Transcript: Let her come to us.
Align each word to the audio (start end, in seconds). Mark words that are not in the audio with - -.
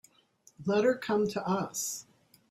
Let 0.65 0.83
her 0.83 0.95
come 0.97 1.27
to 1.27 1.45
us. 1.47 2.07